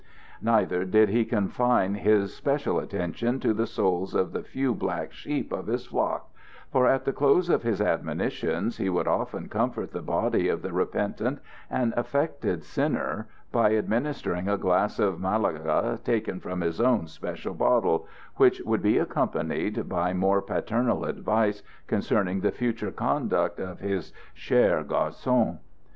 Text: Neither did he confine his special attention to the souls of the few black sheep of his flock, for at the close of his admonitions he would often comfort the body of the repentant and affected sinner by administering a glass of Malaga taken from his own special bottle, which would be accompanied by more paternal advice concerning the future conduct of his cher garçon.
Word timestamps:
Neither 0.41 0.83
did 0.83 1.09
he 1.09 1.23
confine 1.25 1.93
his 1.93 2.33
special 2.35 2.79
attention 2.79 3.39
to 3.41 3.53
the 3.53 3.67
souls 3.67 4.15
of 4.15 4.31
the 4.33 4.41
few 4.41 4.73
black 4.73 5.13
sheep 5.13 5.51
of 5.53 5.67
his 5.67 5.85
flock, 5.85 6.33
for 6.71 6.87
at 6.87 7.05
the 7.05 7.13
close 7.13 7.49
of 7.51 7.61
his 7.61 7.79
admonitions 7.79 8.77
he 8.77 8.89
would 8.89 9.07
often 9.07 9.47
comfort 9.47 9.91
the 9.91 10.01
body 10.01 10.47
of 10.47 10.63
the 10.63 10.73
repentant 10.73 11.37
and 11.69 11.93
affected 11.95 12.63
sinner 12.63 13.27
by 13.51 13.75
administering 13.75 14.47
a 14.49 14.57
glass 14.57 14.97
of 14.97 15.19
Malaga 15.19 15.99
taken 16.03 16.39
from 16.39 16.61
his 16.61 16.81
own 16.81 17.05
special 17.05 17.53
bottle, 17.53 18.07
which 18.37 18.59
would 18.61 18.81
be 18.81 18.97
accompanied 18.97 19.87
by 19.87 20.13
more 20.13 20.41
paternal 20.41 21.05
advice 21.05 21.61
concerning 21.85 22.39
the 22.41 22.51
future 22.51 22.89
conduct 22.91 23.59
of 23.59 23.81
his 23.81 24.13
cher 24.33 24.83
garçon. 24.83 25.59